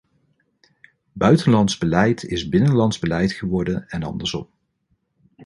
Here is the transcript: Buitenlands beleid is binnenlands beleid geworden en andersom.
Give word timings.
Buitenlands 1.13 1.77
beleid 1.77 2.23
is 2.23 2.49
binnenlands 2.49 2.97
beleid 2.99 3.31
geworden 3.33 3.89
en 3.89 4.03
andersom. 4.03 4.47